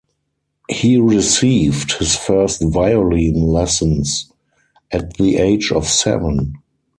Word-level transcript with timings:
He 0.67 0.97
received 0.97 1.93
his 1.99 2.15
first 2.15 2.59
violin 2.63 3.35
lessons 3.35 4.31
at 4.91 5.13
the 5.17 5.37
age 5.37 5.71
of 5.71 5.87
seven. 5.87 6.55